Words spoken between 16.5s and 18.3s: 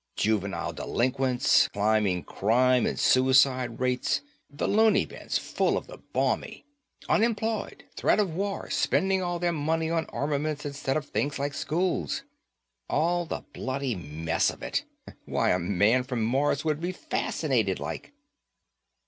would be fascinated, like."